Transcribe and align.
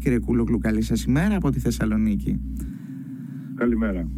Κύριε 0.00 0.18
Κούλογλου, 0.18 0.58
καλή 0.58 0.82
σας 0.82 1.04
ημέρα 1.04 1.36
από 1.36 1.50
τη 1.50 1.60
Θεσσαλονίκη. 1.60 2.40
Καλημέρα. 3.54 4.08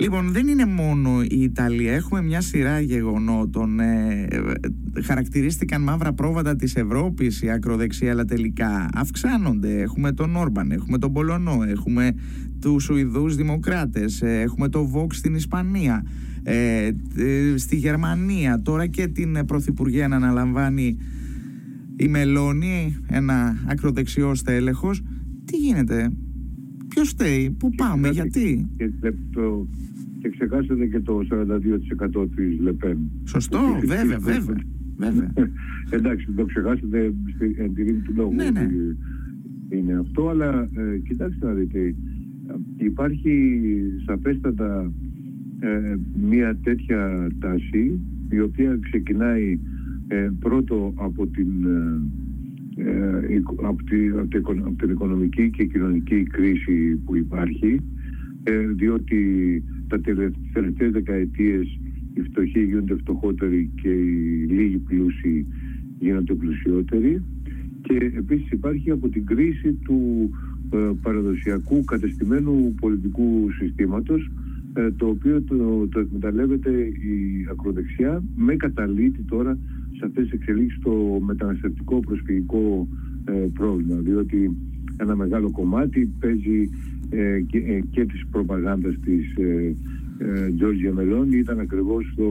Λοιπόν, 0.00 0.32
δεν 0.32 0.46
είναι 0.46 0.66
μόνο 0.66 1.22
η 1.22 1.42
Ιταλία. 1.42 1.92
Έχουμε 1.92 2.22
μια 2.22 2.40
σειρά 2.40 2.80
γεγονότων. 2.80 3.80
Ε, 3.80 4.28
χαρακτηρίστηκαν 5.02 5.82
μαύρα 5.82 6.12
πρόβατα 6.12 6.56
της 6.56 6.76
Ευρώπης 6.76 7.42
η 7.42 7.50
ακροδεξία, 7.50 8.10
αλλά 8.10 8.24
τελικά 8.24 8.88
αυξάνονται. 8.94 9.80
Έχουμε 9.80 10.12
τον 10.12 10.36
Όρμπαν, 10.36 10.70
έχουμε 10.70 10.98
τον 10.98 11.12
Πολωνό, 11.12 11.62
έχουμε 11.66 12.12
τους 12.60 12.82
Σουηδούς 12.82 13.36
Δημοκράτες, 13.36 14.22
ε, 14.22 14.40
έχουμε 14.40 14.68
το 14.68 14.90
Vox 14.94 15.14
στην 15.14 15.34
Ισπανία, 15.34 16.06
ε, 16.42 16.90
στη 17.56 17.76
Γερμανία, 17.76 18.62
τώρα 18.62 18.86
και 18.86 19.06
την 19.06 19.44
Πρωθυπουργία 19.46 20.08
να 20.08 20.16
αναλαμβάνει 20.16 20.96
η 21.96 22.08
Μελώνη, 22.08 22.96
ένα 23.08 23.56
ακροδεξιό 23.66 24.34
στέλεχος. 24.34 25.02
Τι 25.44 25.56
γίνεται, 25.56 26.12
ποιος 26.88 27.08
στέει, 27.08 27.50
πού 27.58 27.70
πάμε, 27.76 28.08
γιατί; 28.08 28.68
Και, 28.76 28.90
το, 29.32 29.66
και 30.18 30.28
ξεχάσατε 30.28 30.86
και 30.86 31.00
το 31.00 31.20
42% 32.22 32.28
της 32.34 32.60
Λεπέν. 32.60 32.98
Σωστό, 33.24 33.58
βέβαια, 33.84 34.18
βέβαια. 34.18 34.56
βέβαια. 34.96 35.32
Εντάξει, 35.90 36.26
το 36.36 36.44
ξεχάσατε 36.44 37.14
στην 37.34 37.74
τη 37.74 37.92
του 37.92 38.12
λόγου. 38.16 38.34
Ναι, 38.34 38.50
ναι. 38.50 38.68
Είναι 39.68 39.98
αυτό, 39.98 40.28
αλλά 40.28 40.68
ε, 40.74 40.98
κοιτάξτε 41.08 41.46
να 41.46 41.52
δείτε, 41.52 41.94
υπάρχει 42.76 43.62
σαφέστατα 44.06 44.92
ε, 45.60 45.96
μια 46.28 46.56
τέτοια 46.62 47.30
τάση 47.38 48.00
η 48.30 48.40
οποία 48.40 48.78
ξεκινάει 48.82 49.58
ε, 50.12 50.30
πρώτο 50.40 50.92
από 50.96 51.26
την, 51.26 51.50
ε, 52.76 53.28
ε 53.28 53.42
από, 53.62 53.82
τη, 53.84 54.08
από, 54.08 54.74
την 54.78 54.90
οικονομική 54.90 55.50
και 55.50 55.64
κοινωνική 55.64 56.22
κρίση 56.22 57.00
που 57.04 57.16
υπάρχει 57.16 57.80
ε, 58.42 58.66
διότι 58.66 59.18
τα 59.88 60.00
τελευταίες 60.52 60.90
δεκαετίες 60.90 61.78
οι 62.14 62.20
φτωχοί 62.20 62.64
γίνονται 62.64 62.94
φτωχότεροι 62.94 63.70
και 63.82 63.88
οι 63.88 64.46
λίγοι 64.48 64.76
πλούσιοι 64.76 65.46
γίνονται 65.98 66.34
πλουσιότεροι. 66.34 67.22
Και 67.82 68.12
επίσης 68.16 68.50
υπάρχει 68.50 68.90
από 68.90 69.08
την 69.08 69.26
κρίση 69.26 69.72
του 69.72 70.30
παραδοσιακού 71.02 71.84
κατεστημένου 71.84 72.74
πολιτικού 72.80 73.50
συστήματος 73.58 74.30
το 74.96 75.06
οποίο 75.06 75.42
το, 75.42 75.86
το 75.90 76.00
εκμεταλλεύεται 76.00 76.70
η 76.82 77.46
ακροδεξιά 77.50 78.22
με 78.36 78.56
καταλήτη 78.56 79.22
τώρα 79.22 79.58
σε 80.02 80.08
αυτές 80.08 80.24
τις 80.24 80.32
εξελίξεις 80.32 80.80
το 80.82 81.18
μεταναστευτικό 81.20 82.00
προσφυγικό 82.00 82.88
ε, 83.24 83.46
πρόβλημα. 83.54 84.00
Διότι 84.00 84.56
ένα 84.96 85.16
μεγάλο 85.16 85.50
κομμάτι 85.50 86.12
παίζει 86.20 86.70
ε, 87.10 87.40
και, 87.40 87.58
ε, 87.58 87.80
και 87.90 88.04
της 88.04 88.26
προπαγάνδας 88.30 88.94
της 89.04 89.34
Τζόρτζια 90.56 90.88
ε, 90.88 90.92
Μελώνη 90.92 91.36
ήταν 91.36 91.60
ακριβώς 91.60 92.12
το, 92.16 92.28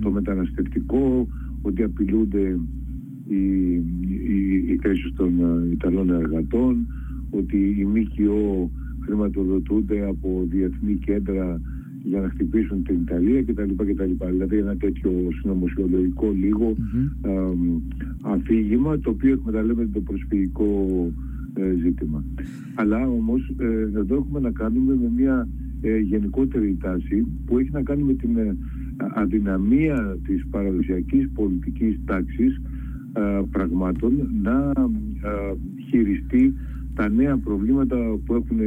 το 0.00 0.10
μεταναστευτικό 0.10 1.28
ότι 1.62 1.82
απειλούνται 1.82 2.58
οι, 3.28 3.74
οι, 4.00 4.54
οι 4.66 4.78
των 5.16 5.32
Ιταλών 5.72 6.10
εργατών 6.10 6.86
ότι 7.30 7.76
οι 7.78 7.84
ΜΚΟ 7.84 8.70
χρηματοδοτούνται 9.00 10.06
από 10.08 10.46
διεθνή 10.50 10.94
κέντρα 10.94 11.60
για 12.04 12.20
να 12.20 12.28
χτυπήσουν 12.28 12.82
την 12.82 13.00
Ιταλία 13.00 13.42
κτλ. 13.42 13.70
κτλ. 13.76 14.26
Δηλαδή 14.30 14.56
ένα 14.56 14.76
τέτοιο 14.76 15.10
συνωμοσιολογικό 15.40 16.30
λίγο 16.30 16.74
αφήγημα 18.22 18.98
το 18.98 19.10
οποίο 19.10 19.32
εκμεταλλεύεται 19.32 19.90
το 19.92 20.00
προσφυγικό 20.00 20.68
ε, 21.56 21.74
ζήτημα. 21.82 22.24
Αλλά 22.74 23.08
όμως 23.08 23.54
ε, 23.58 23.98
εδώ 23.98 24.14
έχουμε 24.14 24.40
να 24.40 24.50
κάνουμε 24.50 24.94
με 24.94 25.10
μια 25.16 25.48
ε, 25.80 25.98
γενικότερη 25.98 26.76
τάση 26.80 27.26
που 27.46 27.58
έχει 27.58 27.70
να 27.72 27.82
κάνει 27.82 28.02
με 28.02 28.12
την 28.12 28.56
αδυναμία 29.14 30.18
της 30.26 30.46
παραδοσιακής 30.50 31.28
πολιτικής 31.34 32.00
τάξης 32.04 32.60
πραγμάτων 33.50 34.12
να 34.42 34.72
χειριστεί 35.88 36.54
τα 36.94 37.08
νέα 37.08 37.36
προβλήματα 37.36 37.96
που 38.26 38.34
έχουν 38.34 38.58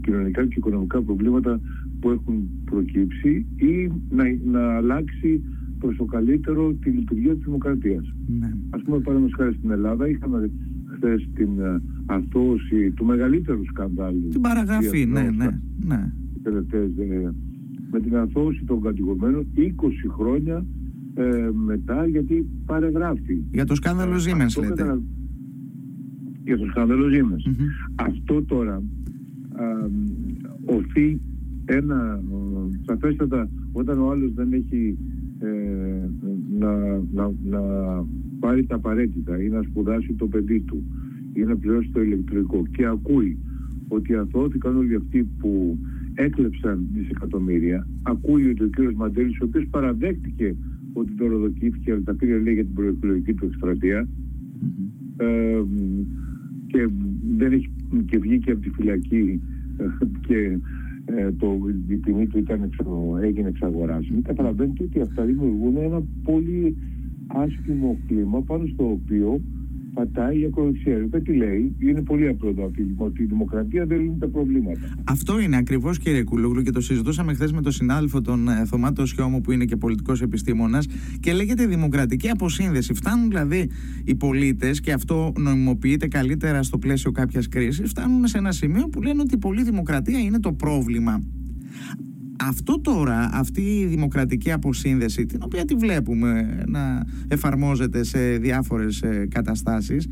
κοινωνικά 0.00 0.46
και 0.46 0.54
οικονομικά 0.56 1.02
προβλήματα 1.02 1.60
που 2.02 2.10
έχουν 2.10 2.48
προκύψει 2.64 3.46
ή 3.56 3.92
να, 4.10 4.24
να 4.44 4.76
αλλάξει 4.76 5.42
προς 5.78 5.96
το 5.96 6.04
καλύτερο 6.04 6.72
τη 6.72 6.90
λειτουργία 6.90 7.34
της 7.34 7.44
δημοκρατίας. 7.44 8.14
Ναι. 8.40 8.50
Ας 8.70 8.82
πούμε 8.82 8.98
παραδείγματος 8.98 9.36
χάρη 9.36 9.54
στην 9.54 9.70
Ελλάδα 9.70 10.08
είχαμε 10.08 10.50
χθες 10.94 11.28
την 11.34 11.48
uh, 11.58 11.80
αθώωση 12.06 12.90
του 12.90 13.04
μεγαλύτερου 13.04 13.64
σκανδάλου. 13.64 14.28
Την 14.28 14.40
παραγραφή, 14.40 15.06
ναι, 15.06 15.22
ναι. 15.22 15.60
ναι. 15.86 16.12
Ε, 16.42 17.30
με 17.90 18.00
την 18.00 18.16
αθώωση 18.16 18.64
των 18.64 18.82
κατηγορμένων 18.82 19.46
20 19.56 19.70
χρόνια 20.08 20.64
ε, 21.14 21.50
μετά 21.66 22.06
γιατί 22.06 22.46
παρεγράφει. 22.66 23.42
Για 23.50 23.64
το 23.64 23.74
σκάνδαλο 23.74 24.16
Siemens 24.16 24.62
λέτε. 24.62 25.00
Για 26.44 26.58
το 26.58 26.66
σκάνδαλο 26.66 27.06
Siemens. 27.06 27.66
Αυτό 27.94 28.42
τώρα 28.42 28.82
οθεί 30.64 31.20
ένα 31.72 32.22
σαφέστατα 32.86 33.48
όταν 33.72 33.98
ο 33.98 34.10
άλλος 34.10 34.32
δεν 34.34 34.52
έχει 34.52 34.98
ε, 35.38 36.08
να, 36.58 36.72
να, 37.12 37.32
να 37.44 37.60
πάρει 38.40 38.64
τα 38.66 38.74
απαραίτητα 38.74 39.42
ή 39.42 39.48
να 39.48 39.62
σπουδάσει 39.62 40.12
το 40.12 40.26
παιδί 40.26 40.60
του 40.60 40.82
ή 41.32 41.40
να 41.40 41.56
πληρώσει 41.56 41.90
το 41.92 42.02
ηλεκτρικό 42.02 42.66
και 42.70 42.86
ακούει 42.86 43.38
ότι 43.88 44.14
αθώθηκαν 44.14 44.76
όλοι 44.76 44.94
αυτοί 44.94 45.28
που 45.38 45.78
έκλεψαν 46.14 46.86
δισεκατομμύρια 46.92 47.86
ακούει 48.02 48.48
ότι 48.48 48.62
ο 48.62 48.66
κύριος 48.66 48.94
Μαντέλης 48.94 49.40
ο 49.40 49.44
οποίος 49.44 49.66
παραδέχτηκε 49.70 50.54
ότι 50.92 51.12
το 51.12 51.26
ροδοκήθηκε 51.26 51.92
αλλά 51.92 52.02
τα 52.02 52.14
πήρε 52.14 52.38
λέει 52.38 52.54
για 52.54 52.64
την 52.64 52.74
προεκλογική 52.74 53.34
του 53.34 53.46
εκστρατεία 53.46 54.08
ε, 55.16 55.62
και 56.66 56.88
δεν 57.36 57.52
έχει 57.52 57.70
και 58.06 58.18
βγήκε 58.18 58.50
από 58.50 58.60
τη 58.60 58.70
φυλακή 58.70 59.40
ε, 59.76 59.84
και 60.20 60.58
ε, 61.04 61.32
το, 61.32 61.58
η 61.88 61.96
τιμή 61.96 62.26
του 62.26 62.38
ήταν 62.38 62.62
εξο, 62.62 63.16
έγινε 63.22 63.48
εξαγοράσιμη, 63.48 64.22
καταλαβαίνετε 64.22 64.82
ότι 64.82 65.00
αυτά 65.00 65.24
δημιουργούν 65.24 65.76
ένα 65.76 66.02
πολύ 66.24 66.76
άσχημο 67.26 67.98
κλίμα 68.06 68.42
πάνω 68.42 68.66
στο 68.66 68.90
οποίο 68.90 69.40
πατάει 69.94 70.40
η 70.40 70.44
ακροδεξιά. 70.44 71.06
Δεν 71.10 71.22
τι 71.22 71.32
λέει, 71.32 71.76
είναι 71.78 72.02
πολύ 72.02 72.28
απλό 72.28 72.54
το 72.54 72.64
αφήγημα 72.64 73.04
ότι 73.04 73.22
η 73.22 73.24
δημοκρατία 73.24 73.86
δεν 73.86 74.00
λύνει 74.00 74.16
τα 74.18 74.28
προβλήματα. 74.28 74.80
Αυτό 75.04 75.40
είναι 75.40 75.56
ακριβώς 75.56 75.98
κύριε 75.98 76.22
Κουλούγλου 76.22 76.62
και 76.62 76.70
το 76.70 76.80
συζητούσαμε 76.80 77.34
χθες 77.34 77.52
με 77.52 77.60
τον 77.60 77.72
συνάδελφο 77.72 78.20
τον 78.20 78.48
ε, 78.48 78.64
Θωμάτο 78.64 79.06
Σιώμο 79.06 79.40
που 79.40 79.52
είναι 79.52 79.64
και 79.64 79.76
πολιτικός 79.76 80.22
επιστήμονας 80.22 80.86
και 81.20 81.32
λέγεται 81.32 81.66
δημοκρατική 81.66 82.28
αποσύνδεση. 82.28 82.94
Φτάνουν 82.94 83.28
δηλαδή 83.28 83.70
οι 84.04 84.14
πολίτες 84.14 84.80
και 84.80 84.92
αυτό 84.92 85.32
νομιμοποιείται 85.38 86.08
καλύτερα 86.08 86.62
στο 86.62 86.78
πλαίσιο 86.78 87.10
κάποιας 87.10 87.48
κρίσης, 87.48 87.88
φτάνουν 87.88 88.26
σε 88.26 88.38
ένα 88.38 88.52
σημείο 88.52 88.88
που 88.88 89.02
λένε 89.02 89.20
ότι 89.20 89.34
η 89.34 89.38
πολλή 89.38 89.62
δημοκρατία 89.62 90.18
είναι 90.18 90.40
το 90.40 90.52
πρόβλημα. 90.52 91.22
Αυτό 92.48 92.80
τώρα, 92.80 93.30
αυτή 93.32 93.60
η 93.60 93.86
δημοκρατική 93.86 94.52
αποσύνδεση, 94.52 95.26
την 95.26 95.40
οποία 95.42 95.64
τη 95.64 95.74
βλέπουμε 95.74 96.62
να 96.66 97.06
εφαρμόζεται 97.28 98.04
σε 98.04 98.36
διάφορες 98.36 99.02
ε, 99.02 99.26
καταστάσεις, 99.30 100.06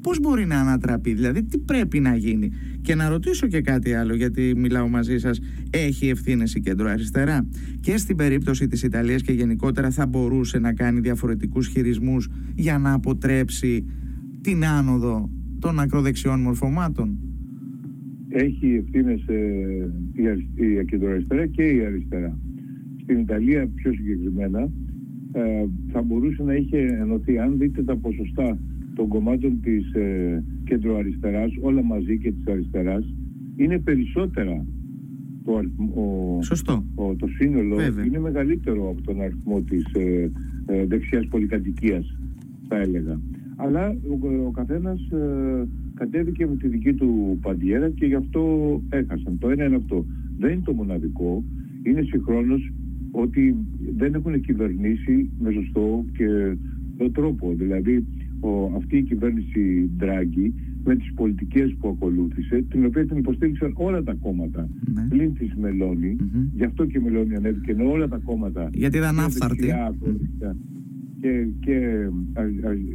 πώς 0.00 0.20
μπορεί 0.20 0.46
να 0.46 0.60
ανατραπεί, 0.60 1.12
δηλαδή 1.12 1.42
τι 1.44 1.58
πρέπει 1.58 2.00
να 2.00 2.16
γίνει; 2.16 2.50
Και 2.82 2.94
να 2.94 3.08
ρωτήσω 3.08 3.46
και 3.46 3.60
κάτι 3.60 3.94
άλλο, 3.94 4.14
γιατί 4.14 4.52
μιλάω 4.56 4.88
μαζί 4.88 5.18
σας, 5.18 5.38
έχει 5.70 6.08
ευθύνες 6.08 6.54
η 6.54 6.60
κέντρο 6.60 6.88
αριστερά. 6.88 7.46
Και 7.80 7.96
στην 7.96 8.16
περίπτωση 8.16 8.66
της 8.66 8.82
Ιταλίας 8.82 9.22
και 9.22 9.32
γενικότερα 9.32 9.90
θα 9.90 10.06
μπορούσε 10.06 10.58
να 10.58 10.72
κάνει 10.72 11.00
διαφορετικούς 11.00 11.68
χειρισμούς 11.68 12.28
για 12.54 12.78
να 12.78 12.92
αποτρέψει 12.92 13.84
την 14.40 14.64
άνοδο 14.64 15.30
των 15.58 15.80
ακροδεξιών 15.80 16.40
μορφωμάτων; 16.40 17.18
Έχει 18.32 18.74
ευθύνες 18.74 19.26
ε, 19.26 19.90
η, 20.54 20.64
η 20.66 20.84
κεντροαριστερά 20.84 21.46
και 21.46 21.62
η 21.62 21.84
αριστερά. 21.84 22.38
Στην 23.02 23.18
Ιταλία 23.18 23.68
πιο 23.74 23.92
συγκεκριμένα 23.92 24.70
ε, 25.32 25.64
θα 25.92 26.02
μπορούσε 26.02 26.42
να 26.42 26.54
είχε 26.54 26.78
ενωθεί 26.78 27.38
αν 27.38 27.58
δείτε 27.58 27.82
τα 27.82 27.96
ποσοστά 27.96 28.58
των 28.94 29.08
κομμάτων 29.08 29.60
της 29.60 29.92
ε, 29.92 30.44
κεντροαριστεράς 30.64 31.52
όλα 31.60 31.82
μαζί 31.82 32.18
και 32.18 32.32
της 32.32 32.46
αριστεράς 32.52 33.14
είναι 33.56 33.78
περισσότερα 33.78 34.66
το, 35.44 35.56
αριθμό, 35.56 36.38
Σωστό. 36.42 36.84
Ο, 36.94 37.14
το 37.14 37.26
σύνολο 37.26 37.76
είναι 38.06 38.18
μεγαλύτερο 38.18 38.90
από 38.90 39.02
τον 39.02 39.20
αριθμό 39.20 39.60
της 39.60 39.84
ε, 39.94 40.30
ε, 40.66 40.86
δεξιάς 40.86 41.26
πολυκατοικίας 41.26 42.16
θα 42.68 42.76
έλεγα 42.76 43.20
αλλά 43.56 43.88
ο, 43.88 44.46
ο 44.46 44.50
καθένας 44.50 45.00
ε, 45.10 45.68
κατέβηκε 46.02 46.46
με 46.46 46.56
τη 46.56 46.68
δική 46.68 46.92
του 46.92 47.38
παντιέρα 47.42 47.90
και 47.90 48.06
γι' 48.06 48.14
αυτό 48.14 48.42
έχασαν. 48.88 49.38
Το 49.38 49.50
ένα 49.50 49.64
είναι 49.64 49.76
αυτό. 49.76 50.04
Δεν 50.38 50.50
είναι 50.52 50.62
το 50.64 50.72
μοναδικό. 50.72 51.44
Είναι 51.82 52.02
συγχρόνως 52.02 52.72
ότι 53.10 53.56
δεν 53.96 54.14
έχουν 54.14 54.40
κυβερνήσει 54.40 55.30
με 55.38 55.50
σωστό 55.50 56.04
και 56.16 56.56
τρόπο. 57.12 57.54
Δηλαδή 57.56 58.04
ο, 58.40 58.50
αυτή 58.76 58.96
η 58.96 59.02
κυβέρνηση 59.02 59.90
Ντράγκη 59.96 60.54
με 60.84 60.96
τις 60.96 61.12
πολιτικές 61.14 61.74
που 61.80 61.88
ακολούθησε, 61.88 62.64
την 62.70 62.84
οποία 62.84 63.06
την 63.06 63.16
υποστήριξαν 63.16 63.72
όλα 63.76 64.02
τα 64.02 64.14
κόμματα 64.14 64.68
ναι. 64.94 65.06
πλην 65.08 65.34
της 65.34 65.54
Μελώνη, 65.60 66.16
γι' 66.54 66.64
αυτό 66.64 66.84
και 66.86 66.98
η 66.98 67.00
Μελώνη 67.00 67.34
ανέβηκε, 67.34 67.76
όλα 67.82 68.08
τα 68.08 68.20
κόμματα 68.24 68.70
γιατί 68.72 68.96
ήταν 68.96 69.18
άφθαρτη 69.18 69.72
και, 71.20 71.46
και 71.60 72.08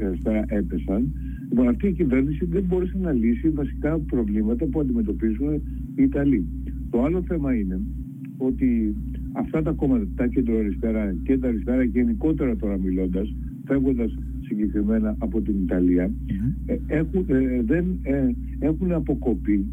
αριστερά 0.03 0.43
έπεσαν. 0.47 1.13
Λοιπόν, 1.49 1.67
αυτή 1.67 1.87
η 1.87 1.91
κυβέρνηση 1.91 2.45
δεν 2.45 2.63
μπόρεσε 2.63 2.97
να 3.01 3.11
λύσει 3.11 3.49
βασικά 3.49 3.99
προβλήματα 3.99 4.65
που 4.65 4.79
αντιμετωπίζουν 4.79 5.53
οι 5.95 6.03
Ιταλοί. 6.03 6.45
Το 6.89 7.03
άλλο 7.03 7.21
θέμα 7.21 7.55
είναι 7.55 7.81
ότι 8.37 8.95
αυτά 9.31 9.61
τα 9.61 9.71
κόμματα, 9.71 10.07
τα 10.15 10.27
κεντροαριστερά 10.27 11.15
και 11.23 11.37
τα 11.37 11.47
αριστερά 11.47 11.83
γενικότερα 11.83 12.55
τώρα 12.55 12.77
μιλώντας, 12.79 13.35
φεύγοντας 13.65 14.17
συγκεκριμένα 14.41 15.15
από 15.19 15.41
την 15.41 15.55
Ιταλία, 15.63 16.11
ε, 16.65 16.77
έχουν, 16.87 17.25
ε, 17.27 17.61
δεν, 17.61 17.85
ε, 18.03 18.27
έχουν 18.59 18.91
αποκοπεί 18.91 19.65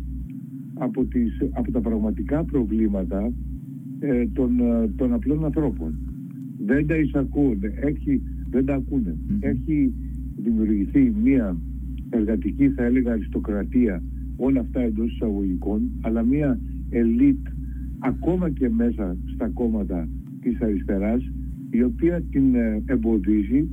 από, 0.74 1.04
τις, 1.04 1.38
από 1.50 1.70
τα 1.72 1.80
πραγματικά 1.80 2.44
προβλήματα 2.44 3.32
των, 4.32 4.50
των 4.96 5.12
απλών 5.12 5.44
ανθρώπων. 5.44 5.98
Δεν 6.66 6.86
τα 6.86 6.96
εισακούν, 6.96 7.58
έχει, 7.80 8.22
δεν 8.50 8.64
τα 8.64 8.74
ακούνε. 8.74 9.16
Έχει 9.40 9.92
δημιουργηθεί 10.36 11.12
μια 11.22 11.56
εργατική, 12.10 12.68
θα 12.68 12.84
έλεγα, 12.84 13.12
αριστοκρατία, 13.12 14.02
όλα 14.36 14.60
αυτά 14.60 14.80
εντός 14.80 15.12
εισαγωγικών, 15.12 15.90
αλλά 16.00 16.22
μια 16.22 16.60
ελίτ 16.90 17.46
ακόμα 17.98 18.50
και 18.50 18.68
μέσα 18.68 19.16
στα 19.34 19.48
κόμματα 19.48 20.08
της 20.40 20.60
αριστεράς, 20.60 21.30
η 21.70 21.82
οποία 21.82 22.22
την 22.30 22.54
εμποδίζει 22.84 23.68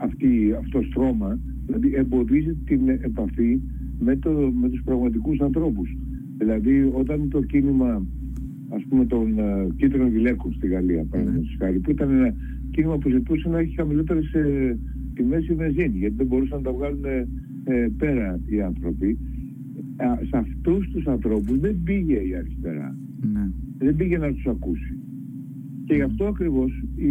αυτή, 0.00 0.54
αυτός 0.58 0.82
το 0.82 0.88
στρώμα, 0.90 1.38
δηλαδή 1.66 1.94
εμποδίζει 1.94 2.54
την 2.64 2.88
επαφή 2.88 3.60
με, 3.98 4.16
το, 4.16 4.30
με 4.60 4.68
τους 4.68 4.82
πραγματικούς 4.84 5.40
ανθρώπους. 5.40 5.96
Δηλαδή 6.38 6.90
όταν 6.92 7.28
το 7.28 7.42
κίνημα 7.42 8.06
ας 8.68 8.82
πούμε 8.88 9.06
των 9.06 9.34
uh, 9.38 9.68
κίτρινων 9.76 10.08
γυλαίκων 10.08 10.52
στη 10.52 10.66
Γαλλία 10.66 11.04
παραδείγματος 11.10 11.56
χάρη 11.58 11.78
που 11.78 11.90
ήταν 11.90 12.10
ένα 12.10 12.34
κίνημα 12.70 12.98
που 12.98 13.08
ζητούσε 13.08 13.48
να 13.48 13.58
έχει 13.58 13.74
χαμηλότερες 13.74 14.32
ε, 14.32 14.78
τιμές 15.20 15.48
η 15.48 15.54
βενζίνη 15.54 15.98
γιατί 15.98 16.14
δεν 16.16 16.26
μπορούσαν 16.26 16.58
να 16.58 16.64
τα 16.64 16.76
βγάλουν 16.76 17.04
ε, 17.64 17.88
πέρα 17.98 18.40
οι 18.46 18.60
άνθρωποι 18.62 19.18
σε 20.28 20.36
αυτούς 20.36 20.88
τους 20.90 21.06
ανθρώπους 21.06 21.58
δεν 21.58 21.80
πήγε 21.84 22.14
η 22.14 22.34
αριστερά 22.34 22.96
ναι. 23.32 23.50
δεν 23.78 23.96
πήγε 23.96 24.18
να 24.18 24.32
τους 24.32 24.46
ακούσει 24.46 24.98
και 25.84 25.94
γι' 25.94 26.02
αυτό 26.02 26.24
ακριβώς 26.24 26.82
η, 26.96 27.10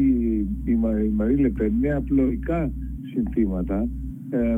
η, 0.63 0.77
η 1.05 1.11
Μαρή 1.15 1.35
Λεπέν 1.37 1.71
με 1.81 1.91
απλοϊκά 1.91 2.71
συνθήματα 3.13 3.87
ε, 4.29 4.57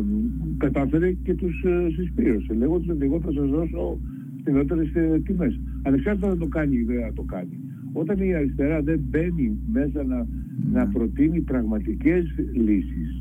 κατάφερε 0.58 1.12
και 1.12 1.34
τους 1.34 1.64
ε, 1.64 1.90
συσπήρωσε 1.96 2.54
λέγοντας 2.54 2.90
ότι 2.90 3.06
εγώ 3.06 3.20
θα 3.20 3.32
σας 3.32 3.50
δώσω 3.50 4.00
φθηνότερες 4.40 4.96
ε, 4.96 5.22
τιμές. 5.26 5.60
Ανεξάρτητα 5.82 6.28
να 6.28 6.38
το 6.38 6.46
κάνει 6.48 6.76
ή 6.76 6.84
δεν 6.84 7.14
το 7.14 7.22
κάνει. 7.22 7.60
Όταν 7.94 8.20
η 8.20 8.34
αριστερά 8.34 8.82
δεν 8.82 9.00
μπαίνει 9.10 9.58
μέσα 9.72 10.04
να, 10.04 10.28
να 10.72 10.88
προτείνει 10.88 11.40
πραγματικές 11.40 12.24
λύσεις, 12.54 13.21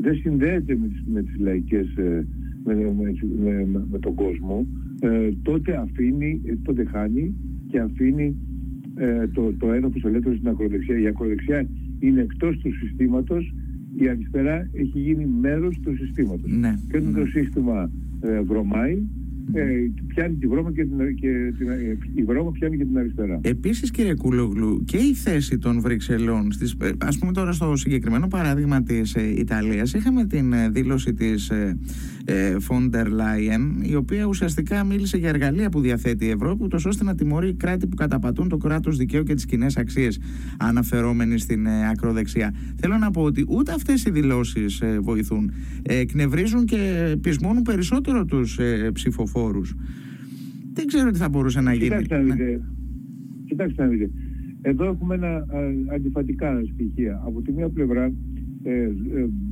δεν 0.00 0.14
συνδέεται 0.14 0.76
με 0.80 0.88
τις, 0.88 1.04
με 1.12 1.22
τις 1.22 1.38
λαϊκές, 1.38 1.96
ε, 1.96 2.26
με, 2.64 2.74
με, 3.42 3.84
με, 3.90 3.98
τον 3.98 4.14
κόσμο, 4.14 4.66
ε, 5.00 5.28
τότε 5.42 5.76
αφήνει, 5.76 6.40
ε, 6.44 6.54
τότε 6.62 6.84
χάνει 6.84 7.34
και 7.68 7.78
αφήνει 7.78 8.36
ε, 8.94 9.26
το, 9.26 9.52
το 9.58 9.72
έδαφος 9.72 10.04
ελεύθερο 10.04 10.34
στην 10.34 10.48
ακροδεξιά. 10.48 10.98
Η 10.98 11.06
ακροδεξιά 11.06 11.68
είναι 11.98 12.20
εκτός 12.20 12.58
του 12.58 12.74
συστήματος, 12.74 13.54
η 13.96 14.08
αριστερά 14.08 14.68
έχει 14.72 14.98
γίνει 14.98 15.26
μέρος 15.40 15.78
του 15.82 15.96
συστήματος. 15.96 16.52
Ναι, 16.52 16.74
και 16.90 16.96
όταν 16.96 17.10
ναι. 17.10 17.18
το 17.18 17.26
σύστημα 17.26 17.90
ε, 18.20 18.40
βρωμάει, 18.40 19.02
ε, 19.52 19.90
πιάνει 20.06 20.34
τη 20.34 20.46
βρώμα 20.46 20.72
και 20.72 20.84
την, 20.84 21.14
και 21.14 21.28
την, 21.58 21.68
ε, 21.68 21.98
η 22.14 22.22
βρώμα 22.22 22.50
πιάνει 22.50 22.76
και 22.76 22.84
την 22.84 22.98
αριστερά. 22.98 23.38
Επίσης, 23.42 23.90
κύριε 23.90 24.14
Κούλογλου, 24.14 24.84
και 24.84 24.96
η 24.96 25.14
θέση 25.14 25.58
των 25.58 25.80
Βρυξελών, 25.80 26.52
στις, 26.52 26.76
ε, 26.80 26.90
ας 26.98 27.18
πούμε 27.18 27.32
τώρα 27.32 27.52
στο 27.52 27.76
συγκεκριμένο 27.76 28.26
παράδειγμα 28.26 28.82
της 28.82 29.14
ε, 29.14 29.34
Ιταλίας, 29.36 29.92
είχαμε 29.92 30.24
την 30.24 30.52
ε, 30.52 30.68
δήλωση 30.68 31.14
της 31.14 31.52
Φόντερ 32.58 33.08
Λάιεν, 33.08 33.80
η 33.82 33.94
οποία 33.94 34.24
ουσιαστικά 34.24 34.84
μίλησε 34.84 35.16
για 35.16 35.28
εργαλεία 35.28 35.68
που 35.68 35.80
διαθέτει 35.80 36.24
η 36.26 36.30
Ευρώπη, 36.30 36.64
ούτως 36.64 36.86
ώστε 36.86 37.04
να 37.04 37.14
τιμωρεί 37.14 37.54
κράτη 37.54 37.86
που 37.86 37.96
καταπατούν 37.96 38.48
το 38.48 38.56
κράτος 38.56 38.96
δικαίου 38.96 39.22
και 39.22 39.34
τις 39.34 39.44
κοινές 39.44 39.76
αξίες, 39.76 40.20
αναφερόμενοι 40.58 41.38
στην 41.38 41.68
ακροδεξιά. 41.68 42.54
Θέλω 42.76 42.96
να 42.96 43.10
πω 43.10 43.22
ότι 43.22 43.44
ούτε 43.48 43.72
αυτές 43.72 44.04
οι 44.04 44.10
δηλώσεις 44.10 44.82
βοηθούν. 45.00 45.52
Εκνευρίζουν 45.82 46.64
και 46.64 47.14
πεισμώνουν 47.20 47.62
περισσότερο 47.62 48.24
τους 48.24 48.58
ψηφοφόρους 48.92 49.37
δεν 50.72 50.86
ξέρω 50.86 51.10
τι 51.10 51.18
θα 51.18 51.28
μπορούσε 51.28 51.60
να 51.60 51.72
γίνει. 51.72 51.84
Κοιτάξτε 51.84 52.16
να 52.16 52.22
δείτε. 52.22 52.44
Ναι. 52.44 52.58
Κοιτάξτε 53.44 53.82
να 53.82 53.88
δείτε. 53.88 54.10
Εδώ 54.62 54.84
έχουμε 54.84 55.14
ένα 55.14 55.46
αντιφατικά 55.94 56.62
στοιχεία. 56.72 57.22
Από 57.26 57.42
τη 57.42 57.52
μία 57.52 57.68
πλευρά 57.68 58.12
ε, 58.62 58.72
ε, 58.72 58.90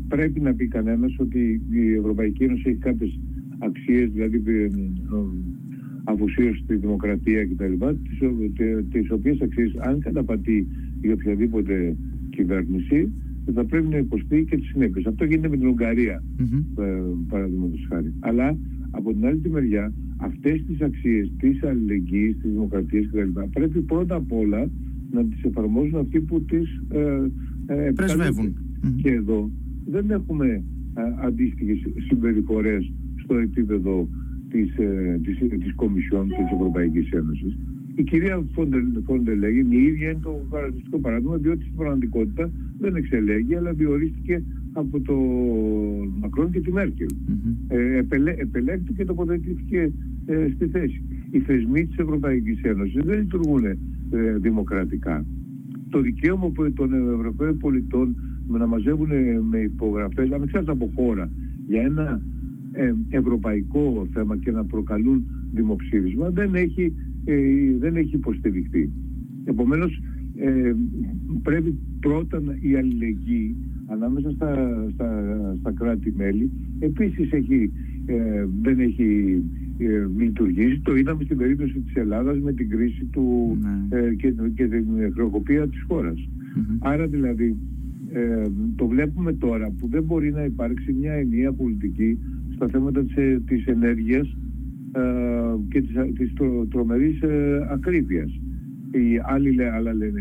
πρέπει 0.09 0.41
να 0.41 0.55
πει 0.55 0.67
κανένας 0.69 1.17
ότι 1.19 1.63
η 1.71 1.93
Ευρωπαϊκή 1.93 2.45
Ένωση 2.45 2.63
έχει 2.67 2.79
κάποιες 2.79 3.21
αξίες, 3.59 4.11
δηλαδή 4.11 4.43
ε, 4.47 4.69
αφουσίωση 6.05 6.61
στη 6.63 6.75
δημοκρατία 6.75 7.47
κτλ. 7.47 7.73
Τις, 8.09 8.19
τις 8.91 9.11
οποίες 9.11 9.41
αξίες 9.41 9.75
αν 9.79 10.01
καταπατεί 10.01 10.67
η 11.01 11.11
οποιαδήποτε 11.11 11.97
κυβέρνηση 12.31 13.13
θα 13.55 13.65
πρέπει 13.65 13.89
να 13.89 13.97
υποστεί 13.97 14.47
και 14.51 14.57
τις 14.57 14.69
συνέπειες. 14.69 15.07
Αυτό 15.07 15.25
γίνεται 15.25 15.49
με 15.49 15.57
την 15.57 15.69
Ουγγαρία, 15.69 16.23
mm-hmm. 16.39 16.85
παραδείγματος 17.29 17.87
χάρη. 17.89 18.13
Αλλά 18.21 18.59
από 18.97 19.13
την 19.13 19.27
άλλη 19.27 19.39
τη 19.39 19.49
μεριά, 19.49 19.93
αυτές 20.17 20.65
τις 20.67 20.81
αξίες 20.81 21.33
της 21.39 21.63
αλληλεγγύης, 21.63 22.37
της 22.37 22.51
δημοκρατίας 22.51 23.07
κτλ. 23.07 23.41
πρέπει 23.53 23.81
πρώτα 23.81 24.15
απ' 24.15 24.33
όλα 24.33 24.71
να 25.11 25.25
τις 25.25 25.43
εφαρμόζουν 25.43 25.99
αυτοί 25.99 26.21
που 26.21 26.45
τις 26.45 26.83
ε, 26.89 27.31
ε, 27.67 27.91
πρεσβεύουν. 27.95 28.57
Και 29.03 29.11
εδώ 29.11 29.51
δεν 29.87 30.11
έχουμε 30.11 30.47
ε, 30.95 31.27
αντίστοιχες 31.27 31.79
συμπεριφορές 32.09 32.93
στο 33.23 33.37
επίπεδο 33.37 34.09
της, 34.51 34.77
ε, 34.79 35.21
της, 35.25 35.39
της 35.39 35.75
Κομισιόν 35.75 36.29
της 36.29 36.53
Ευρωπαϊκής 36.55 37.11
Ένωσης. 37.11 37.59
Η 37.95 38.03
κυρία 38.03 38.45
Φόντερ 39.05 39.37
λέγει, 39.37 39.67
η 39.71 39.83
ίδια 39.83 40.11
είναι 40.11 40.21
το 40.23 40.47
χαρακτηριστικό 40.51 40.99
παράδειγμα, 40.99 41.37
διότι 41.37 41.63
στην 41.63 41.77
πραγματικότητα 41.77 42.51
δεν 42.79 42.97
εξελέγει, 42.97 43.55
αλλά 43.55 43.73
διορίστηκε 43.73 44.43
από 44.79 45.01
το 45.01 45.15
Μακρόν 46.21 46.51
και 46.51 46.61
τη 46.61 46.73
Μέρκελ. 46.73 47.09
Ε, 47.69 47.97
επελέγει 48.39 48.93
και 48.97 49.05
τοποθετήθηκε 49.05 49.93
ε, 50.27 50.49
στη 50.55 50.67
θέση. 50.67 51.03
Οι 51.31 51.39
θεσμοί 51.39 51.87
της 51.87 51.97
Ευρωπαϊκής 51.97 52.63
Ένωσης 52.63 53.05
δεν 53.05 53.19
λειτουργούν 53.19 53.65
ε, 53.65 53.77
δημοκρατικά. 54.37 55.25
Το 55.91 56.01
δικαίωμα 56.01 56.53
των 56.75 57.15
Ευρωπαίων 57.15 57.59
πολιτών 57.59 58.17
να 58.49 58.67
μαζεύουν 58.67 59.09
με 59.51 59.59
υπογραφές, 59.59 60.31
ανεξάρτητα 60.31 60.73
από 60.73 60.91
χώρα, 60.95 61.31
για 61.67 61.83
ένα 61.83 62.23
ε, 62.73 62.93
ευρωπαϊκό 63.09 64.07
θέμα 64.13 64.37
και 64.37 64.51
να 64.51 64.65
προκαλούν 64.65 65.25
δημοψήφισμα 65.53 66.31
δεν 66.31 66.55
έχει, 66.55 66.93
δεν 67.79 67.97
έχει 67.97 68.15
υποστηριχθεί. 68.15 68.91
Επομένως 69.45 70.01
ε, 70.37 70.75
πρέπει 71.43 71.79
πρώτα 72.01 72.43
η 72.61 72.77
αλληλεγγύη 72.77 73.57
ανάμεσα 73.87 74.31
στα, 74.31 74.85
στα, 74.93 75.11
στα 75.61 75.73
κράτη-μέλη 75.73 76.51
επίσης 76.79 77.33
έχει, 77.33 77.73
ε, 78.07 78.47
δεν 78.63 78.81
έχει 78.81 79.43
ε, 79.79 80.07
λειτουργήσει. 80.19 80.81
Το 80.81 80.97
είδαμε 80.97 81.25
στην 81.25 81.37
περίπτωση 81.37 81.81
της 81.81 81.95
Ελλάδας 81.95 82.39
με 82.39 82.53
την 82.53 82.71
κρίση 82.71 83.05
του 83.05 83.57
ναι. 83.61 83.99
ε, 83.99 84.15
και, 84.15 84.35
και 84.55 84.67
την 84.67 84.87
χρεοκοπία 85.13 85.69
της 85.69 85.83
χωρας 85.89 86.29
Άρα 86.79 87.07
δηλαδή 87.07 87.57
ε, 88.13 88.47
το 88.77 88.87
βλέπουμε 88.87 89.33
τώρα 89.33 89.71
που 89.79 89.89
δεν 89.89 90.03
μπορεί 90.03 90.33
να 90.33 90.45
υπάρξει 90.45 90.93
μια 90.93 91.13
ενιαία 91.13 91.53
πολιτική 91.53 92.19
στα 92.55 92.69
θέματα 92.69 93.05
της, 93.05 93.15
της 93.47 93.67
ενέργειας 93.67 94.37
και 95.69 95.81
της, 95.81 95.95
της 96.19 96.33
τρο, 96.35 96.67
τρομερής 96.71 97.21
ακρίβειας. 97.71 98.41
Οι 98.91 99.21
άλλοι 99.25 99.65
άλλα 99.65 99.95
λένε 99.95 100.21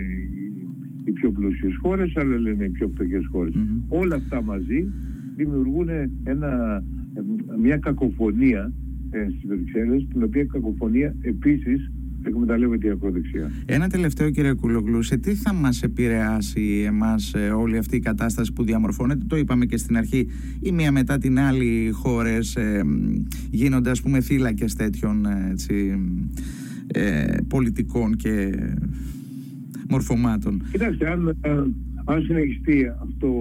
οι 1.06 1.12
πιο 1.12 1.32
πλούσιες 1.32 1.76
χώρες, 1.82 2.16
άλλα 2.16 2.40
λένε 2.40 2.64
οι 2.64 2.70
πιο 2.70 2.92
φτωχές 2.94 3.30
Όλα 3.88 4.16
αυτά 4.16 4.42
μαζί 4.44 4.92
δημιουργούν 5.36 5.90
ένα, 6.24 6.84
μια 7.62 7.78
κακοφωνία 7.78 8.72
ε, 9.10 9.28
στις 9.30 9.48
Βρυξέλλες, 9.48 10.08
την 10.12 10.24
οποία 10.24 10.46
κακοφωνία 10.46 11.16
επίσης 11.22 11.92
εκμεταλλεύεται 12.28 12.88
η 12.88 12.90
ακροδεξιά. 12.90 13.52
Ένα 13.66 13.88
τελευταίο 13.88 14.30
κύριε 14.30 14.54
Κουλογλού, 14.54 15.02
σε 15.02 15.18
τι 15.18 15.34
θα 15.34 15.54
μας 15.54 15.84
επηρεάσει 15.84 16.84
εμάς 16.88 17.34
ε, 17.34 17.50
όλη 17.50 17.78
αυτή 17.78 17.96
η 17.96 18.00
κατάσταση 18.00 18.54
που 18.54 18.64
διαμορφώνεται, 18.64 19.26
το 19.28 19.38
είπαμε 19.38 19.66
και 19.66 19.78
στην 19.78 19.98
αρχή, 19.98 20.28
η 20.60 20.72
μία 20.72 20.92
μετά 20.92 21.18
την 21.18 21.40
άλλη 21.40 21.90
χώρες 21.94 22.56
ε, 22.56 22.84
γίνονται 23.52 23.90
ας 23.90 24.02
πούμε 24.02 24.22
θύλακες 24.22 24.76
τέτοιων 24.76 25.26
ε, 25.26 25.50
έτσι, 25.52 26.00
ε, 26.88 27.38
πολιτικών 27.48 28.16
και 28.16 28.52
μορφωμάτων. 29.90 30.62
Κοιτάξτε, 30.72 31.12
αν, 31.12 31.38
αν 32.06 32.22
συνεχιστεί 32.22 32.92
αυτό, 33.02 33.32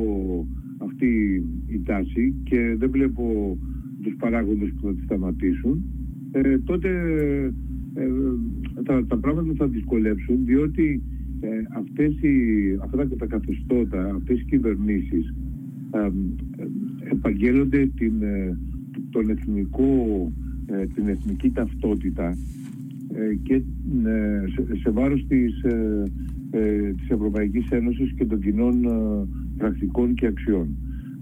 αυτή 0.78 1.42
η 1.66 1.80
τάση 1.84 2.34
και 2.44 2.74
δεν 2.78 2.90
βλέπω 2.90 3.56
τους 4.02 4.14
παράγοντες 4.18 4.72
που 4.74 4.86
θα 4.86 4.94
τη 4.94 5.02
σταματήσουν, 5.02 5.82
ε, 6.32 6.58
τότε 6.58 6.88
ε, 7.94 8.06
τα, 8.82 9.06
τα 9.06 9.16
πράγματα 9.16 9.52
θα 9.56 9.66
δυσκολέψουν 9.66 10.44
διότι 10.44 11.02
ε, 11.40 11.48
αυτές 11.78 12.12
οι, 12.22 12.34
αυτά 12.82 13.08
τα 13.18 13.26
καθεστώτα, 13.26 14.14
αυτές 14.14 14.40
οι 14.40 14.44
κυβερνήσεις 14.44 15.34
ε, 15.90 16.08
επαγγέλλονται 17.10 17.90
την, 17.96 18.12
τον 19.10 19.30
εθνικό, 19.30 20.32
την 20.94 21.08
εθνική 21.08 21.50
ταυτότητα 21.50 22.36
και 23.42 23.62
σε, 24.54 24.76
σε 24.76 24.90
βάρος 24.90 25.26
της, 25.28 25.64
της 26.96 27.08
Ευρωπαϊκής 27.08 27.68
Ένωσης 27.70 28.12
και 28.14 28.24
των 28.24 28.40
κοινών 28.40 28.86
πρακτικών 29.56 30.14
και 30.14 30.26
αξιών. 30.26 30.68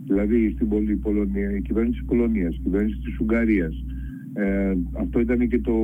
Δηλαδή 0.06 0.50
στην 0.50 1.00
Πολωνία, 1.00 1.56
η 1.56 1.62
κυβέρνηση 1.62 1.98
της 1.98 2.08
Πολωνίας, 2.08 2.54
η 2.54 2.60
κυβέρνηση 2.62 2.98
της 2.98 3.18
Ουγγαρίας. 3.20 3.84
Ε, 4.32 4.74
αυτό 4.92 5.20
ήταν 5.20 5.48
και 5.48 5.58
το, 5.58 5.74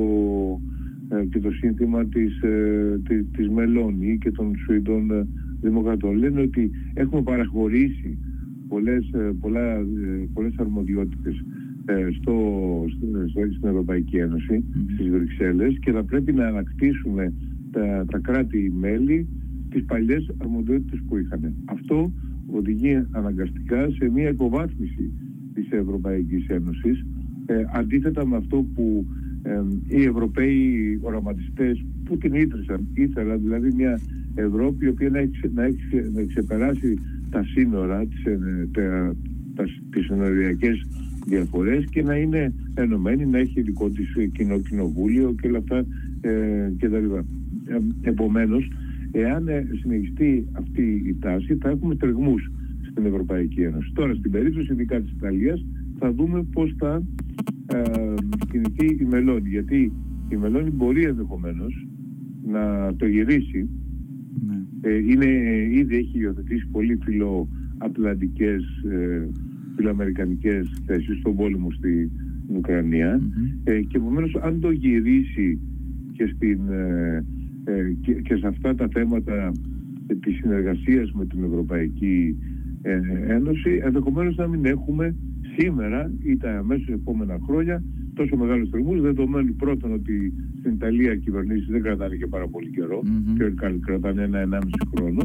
ε, 1.09 1.25
και 1.25 1.39
το 1.39 1.51
σύνθημα 1.51 2.05
της, 2.05 2.41
ε, 2.41 2.99
της, 3.07 3.25
της 3.37 3.49
Μελώνη 3.49 4.17
και 4.17 4.31
των 4.31 4.55
Σουηδών 4.57 5.11
ε, 5.11 5.27
Δημοκρατών. 5.61 6.15
Λένε 6.15 6.41
ότι 6.41 6.71
έχουμε 6.93 7.21
παραχωρήσει 7.21 8.17
πολλές, 8.67 9.09
πολλά, 9.39 9.85
πολλές 10.33 10.53
αρμοδιότητες 10.57 11.43
στο, 12.19 12.35
στο, 12.87 13.39
στην 13.55 13.67
Ευρωπαϊκή 13.69 14.17
Ένωση, 14.17 14.63
στις 14.93 15.09
Βρυξέλλες 15.09 15.79
και 15.79 15.91
θα 15.91 16.03
πρέπει 16.03 16.33
να 16.33 16.47
ανακτήσουμε 16.47 17.33
τα, 17.71 18.05
τα 18.11 18.19
κράτη-μέλη 18.19 19.27
τις 19.69 19.85
παλιές 19.85 20.31
αρμοδιότητες 20.37 20.99
που 21.07 21.17
είχαν. 21.17 21.53
Αυτό 21.65 22.11
οδηγεί 22.51 23.05
αναγκαστικά 23.11 23.89
σε 23.89 24.09
μια 24.09 24.29
υποβάθμιση 24.29 25.11
της 25.53 25.71
Ευρωπαϊκής 25.71 26.47
Ένωσης 26.47 27.05
ε, 27.45 27.63
αντίθετα 27.73 28.25
με 28.25 28.35
αυτό 28.35 28.65
που 28.75 29.05
ε, 29.43 29.61
οι 29.87 30.03
Ευρωπαίοι 30.03 30.99
οραματιστές 31.01 31.85
που 32.03 32.17
την 32.17 32.33
ίδρυσαν 32.33 32.87
ήθελαν 32.93 33.39
δηλαδή 33.41 33.73
μια 33.73 33.99
Ευρώπη 34.35 34.85
η 34.85 34.89
οποία 34.89 35.09
να 35.09 35.19
έχει, 35.19 35.39
να 35.53 35.63
έχει, 35.63 36.11
να 36.13 36.23
ξεπεράσει 36.23 36.97
τα 37.29 37.43
σύνορα 37.43 38.05
τις, 38.05 38.25
ε, 38.25 38.67
τα, 38.71 39.15
τα, 39.55 39.63
τις 39.89 40.09
ενοριακές 40.09 40.85
διαφορές 41.29 41.85
και 41.89 42.03
να 42.03 42.15
είναι 42.15 42.53
ενωμένη, 42.73 43.25
να 43.25 43.37
έχει 43.37 43.61
δικό 43.61 43.89
της 43.89 44.07
κοινό 44.33 44.59
κοινοβούλιο 44.59 45.35
και 45.41 45.47
όλα 45.47 45.57
αυτά 45.57 45.85
ε, 46.21 46.71
και 46.77 46.89
τα 46.89 46.99
λοιπά. 46.99 47.25
Ε, 47.65 47.77
επομένως, 48.01 48.71
εάν 49.11 49.47
ε, 49.47 49.67
συνεχιστεί 49.81 50.47
αυτή 50.51 51.03
η 51.07 51.15
τάση 51.19 51.55
θα 51.55 51.69
έχουμε 51.69 51.95
τρεγμούς 51.95 52.51
στην 52.91 53.05
Ευρωπαϊκή 53.05 53.61
Ένωση. 53.61 53.91
Τώρα 53.93 54.13
στην 54.13 54.31
περίπτωση 54.31 54.71
ειδικά 54.71 55.01
της 55.01 55.11
Ιταλίας 55.11 55.65
θα 55.99 56.13
δούμε 56.13 56.43
πώς 56.53 56.75
θα 56.77 57.03
ε, 57.73 58.13
κινηθεί 58.51 59.03
η 59.03 59.05
Μελώνη. 59.09 59.49
Γιατί 59.49 59.91
η 60.29 60.35
Μελώνη 60.35 60.69
μπορεί 60.69 61.03
ενδεχομένως 61.03 61.87
να 62.45 62.93
το 62.95 63.05
γυρίσει. 63.05 63.69
Ναι. 64.47 64.57
Ε, 64.81 64.95
είναι, 64.95 65.25
ήδη 65.71 65.95
έχει 65.95 66.19
υιοθετήσει 66.19 66.67
πολύ 66.71 66.99
φιλοατλαντικές, 67.03 68.63
ε, 68.91 69.27
φιλοαμερικανικές 69.79 70.81
θέσεις 70.85 71.17
στον 71.19 71.35
πόλεμο 71.35 71.71
στην 71.71 72.09
Ουκρανία 72.55 73.21
ε, 73.63 73.79
και 73.79 73.97
επομένως 73.97 74.35
αν 74.41 74.59
το 74.59 74.71
γυρίσει 74.71 75.59
και, 76.11 76.31
στην, 76.35 76.59
ε, 76.69 77.25
ε, 77.63 77.93
και, 78.01 78.13
και 78.13 78.35
σε 78.35 78.47
αυτά 78.47 78.75
τα 78.75 78.87
θέματα 78.93 79.51
της 80.21 80.35
συνεργασίας 80.35 81.11
με 81.11 81.25
την 81.25 81.43
Ευρωπαϊκή 81.43 82.35
Ένωση 83.27 83.79
ενδεχομένως 83.83 84.35
να 84.35 84.47
μην 84.47 84.65
έχουμε 84.65 85.15
σήμερα 85.57 86.11
ή 86.23 86.37
τα 86.37 86.57
αμέσως 86.57 86.87
επόμενα 86.87 87.39
χρόνια 87.47 87.83
τόσο 88.13 88.35
μεγάλους 88.35 88.69
θερμού, 88.69 89.01
δεδομένου 89.01 89.53
πρώτον 89.55 89.93
ότι 89.93 90.33
στην 90.59 90.71
Ιταλία 90.71 91.13
οι 91.13 91.19
κυβερνήσεις 91.19 91.67
δεν 91.67 91.81
κρατάνε 91.81 92.15
και 92.15 92.27
πάρα 92.27 92.47
πολύ 92.47 92.69
καιρό, 92.69 93.01
mm-hmm. 93.03 93.37
και 93.37 93.77
κρατάνε 93.85 94.21
ένα-ενάμιση 94.23 94.79
χρόνο. 94.95 95.23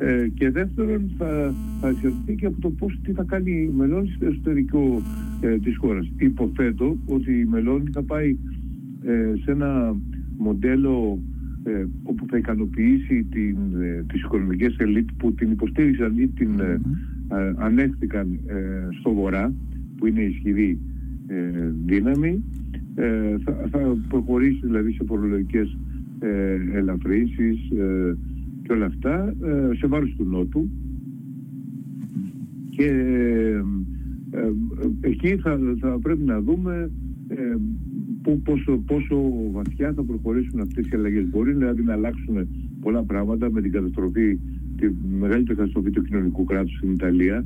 Ε, 0.00 0.28
και 0.34 0.50
δεύτερον, 0.50 1.10
θα, 1.18 1.54
θα 1.80 1.88
εξαρτηθεί 1.88 2.34
και 2.34 2.46
από 2.46 2.60
το 2.60 2.70
πώς 2.70 2.98
τι 3.02 3.12
θα 3.12 3.22
κάνει 3.22 3.50
η 3.50 3.72
Μελώνη 3.76 4.12
στο 4.16 4.26
εσωτερικό 4.26 5.02
ε, 5.40 5.58
της 5.58 5.76
χώρας. 5.76 6.10
Υποθέτω 6.16 6.96
ότι 7.06 7.32
η 7.38 7.44
Μελώνη 7.44 7.90
θα 7.92 8.02
πάει 8.02 8.36
ε, 9.04 9.32
σε 9.42 9.50
ένα 9.50 9.96
μοντέλο 10.38 11.18
ε, 11.64 11.84
όπου 12.02 12.26
θα 12.30 12.36
ικανοποιήσει 12.36 13.26
την, 13.30 13.56
ε, 13.80 14.04
τις 14.12 14.22
οικονομικές 14.22 14.76
ελίτ 14.78 15.08
που 15.16 15.34
την 15.34 15.50
υποστήριξαν 15.50 16.18
ή 16.18 16.28
την 16.28 16.60
ε, 17.28 17.54
ανέχθηκαν 17.56 18.38
ε, 18.46 18.88
στο 19.00 19.12
βορρά 19.12 19.52
που 19.96 20.06
είναι 20.06 20.20
ισχυρή 20.20 20.78
ε, 21.26 21.72
δύναμη 21.86 22.42
θα, 23.44 23.68
θα 23.70 23.96
προχωρήσει 24.08 24.60
δηλαδή 24.62 24.92
σε 24.92 25.04
φορολογικές 25.06 25.76
ελαφρύνσεις 26.74 27.58
και 28.66 28.72
όλα 28.72 28.86
αυτά 28.86 29.34
σε 29.78 29.86
βάρος 29.86 30.14
του 30.16 30.24
Νότου 30.24 30.68
και 32.70 32.90
εκεί 35.00 35.36
θα, 35.36 35.58
θα 35.80 35.98
πρέπει 36.02 36.24
να 36.24 36.40
δούμε 36.40 36.90
πόσο, 38.44 38.78
πόσο 38.86 39.32
βαθιά 39.52 39.92
θα 39.92 40.02
προχωρήσουν 40.02 40.60
αυτές 40.60 40.86
οι 40.86 40.94
αλλαγές. 40.94 41.28
Μπορεί 41.30 41.52
δηλαδή 41.52 41.82
να 41.82 41.92
αλλάξουν 41.92 42.48
πολλά 42.80 43.02
πράγματα 43.02 43.50
με 43.50 43.60
την 43.60 43.72
καταστροφή 43.72 44.38
τη 44.76 44.88
μεγαλύτερη 45.18 45.58
καταστροφή 45.58 45.90
του 45.90 46.02
κοινωνικού 46.02 46.44
κράτους 46.44 46.76
στην 46.76 46.92
Ιταλία 46.92 47.44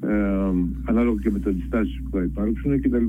ε, 0.00 0.14
ανάλογα 0.84 1.20
και 1.22 1.30
με 1.30 1.38
τις 1.38 1.46
αντιστάσεις 1.46 2.00
που 2.02 2.16
θα 2.16 2.22
υπάρξουν 2.22 2.80
κτλ. 2.80 3.04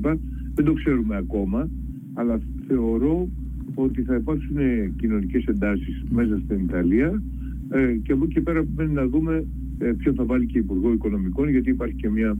Δεν 0.54 0.64
το 0.64 0.72
ξέρουμε 0.72 1.16
ακόμα, 1.16 1.68
αλλά 2.14 2.40
θεωρώ 2.68 3.28
ότι 3.74 4.02
θα 4.02 4.14
υπάρξουν 4.14 4.56
κοινωνικές 4.96 5.44
εντάσεις 5.44 6.02
μέσα 6.10 6.40
στην 6.44 6.58
Ιταλία 6.58 7.22
ε, 7.70 7.96
και 8.02 8.12
από 8.12 8.24
εκεί 8.24 8.32
και 8.32 8.40
πέρα 8.40 8.64
πρέπει 8.76 8.92
να 8.92 9.06
δούμε 9.06 9.46
ε, 9.78 9.92
ποιον 9.92 10.14
θα 10.14 10.24
βάλει 10.24 10.46
και 10.46 10.58
Υπουργό 10.58 10.92
Οικονομικών 10.92 11.48
γιατί 11.48 11.70
υπάρχει 11.70 11.94
και 11.94 12.08
μια 12.08 12.38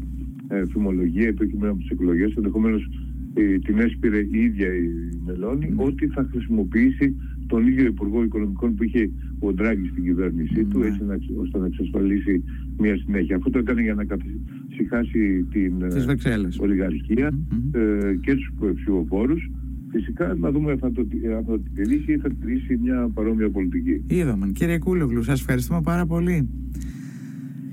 ε, 0.49 0.65
φημολογία 0.73 1.29
επικειμένα 1.29 1.71
από 1.71 1.81
τις 1.81 1.91
εκλογές 1.91 2.35
ενδεχομένως 2.37 2.89
ε, 3.35 3.59
την 3.59 3.79
έσπηρε 3.79 4.19
η 4.19 4.39
ίδια 4.43 4.75
η 4.75 4.89
Μελώνη 5.27 5.75
ότι 5.77 6.07
θα 6.07 6.29
χρησιμοποιήσει 6.31 7.15
τον 7.47 7.67
ίδιο 7.67 7.87
Υπουργό 7.87 8.23
Οικονομικών 8.23 8.75
που 8.75 8.85
είχε 8.85 9.11
ο 9.39 9.53
Ντράγκη 9.53 9.89
στην 9.89 10.03
κυβέρνησή 10.05 10.65
του, 10.65 10.83
έτσι 10.83 11.05
να, 11.05 11.19
ώστε 11.41 11.59
να 11.59 11.67
εξασφαλίσει 11.67 12.45
μια 12.79 12.97
συνέχεια. 12.97 13.37
Αυτό 13.37 13.51
το 13.51 13.59
έκανε 13.59 13.83
για 13.83 13.95
να 13.95 14.05
καθησυχάσει 14.05 15.47
την 15.53 15.73
ε, 15.83 16.49
ολιγαρχία 16.59 17.33
ε, 17.73 18.15
και 18.21 18.35
τους 18.35 18.53
ψηφοφόρους. 18.75 19.51
Φυσικά 19.91 20.35
να 20.35 20.51
δούμε 20.51 20.73
αν 20.73 20.79
θα 20.79 20.93
το, 20.93 21.07
θα 21.47 21.61
τηρήσει 21.75 22.13
ή 22.13 22.19
θα 22.19 22.31
τηρήσει 22.31 22.79
μια 22.83 23.11
παρόμοια 23.15 23.51
πολιτική. 23.51 24.03
Είδαμε. 24.07 24.47
Κύριε 24.47 24.79
Κούλογλου, 24.79 25.23
σας 25.23 25.41
ευχαριστούμε 25.41 25.81
πάρα 25.83 26.07
πολύ. 26.07 26.49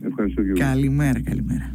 Ευχαριστώ 0.01 0.43
και 0.43 0.51
Καλημέρα, 0.51 1.21
καλημέρα. 1.21 1.71